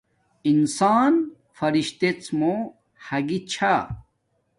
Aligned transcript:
انسان 0.51 1.13
فرشتہس 1.57 2.23
موں 2.37 2.59
ھاگی 3.05 3.39
چھا 3.51 3.75